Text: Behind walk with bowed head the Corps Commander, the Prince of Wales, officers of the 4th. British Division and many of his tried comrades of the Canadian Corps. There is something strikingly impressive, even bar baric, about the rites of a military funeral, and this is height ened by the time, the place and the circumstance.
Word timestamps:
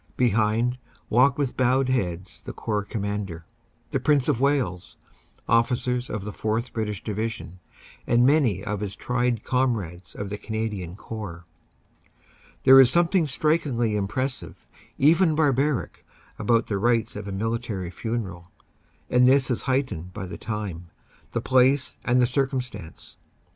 Behind 0.17 0.79
walk 1.11 1.37
with 1.37 1.55
bowed 1.55 1.87
head 1.87 2.25
the 2.45 2.53
Corps 2.53 2.83
Commander, 2.83 3.45
the 3.91 3.99
Prince 3.99 4.27
of 4.27 4.39
Wales, 4.41 4.97
officers 5.47 6.09
of 6.09 6.23
the 6.23 6.31
4th. 6.31 6.73
British 6.73 7.03
Division 7.03 7.59
and 8.07 8.25
many 8.25 8.63
of 8.63 8.79
his 8.79 8.95
tried 8.95 9.43
comrades 9.43 10.15
of 10.15 10.31
the 10.31 10.39
Canadian 10.39 10.95
Corps. 10.95 11.45
There 12.63 12.79
is 12.81 12.89
something 12.89 13.27
strikingly 13.27 13.95
impressive, 13.95 14.65
even 14.97 15.35
bar 15.35 15.53
baric, 15.53 16.01
about 16.39 16.65
the 16.65 16.79
rites 16.79 17.15
of 17.15 17.27
a 17.27 17.31
military 17.31 17.91
funeral, 17.91 18.49
and 19.07 19.27
this 19.27 19.51
is 19.51 19.61
height 19.61 19.89
ened 19.91 20.13
by 20.13 20.25
the 20.25 20.35
time, 20.39 20.89
the 21.31 21.41
place 21.41 21.99
and 22.03 22.19
the 22.19 22.25
circumstance. 22.25 23.17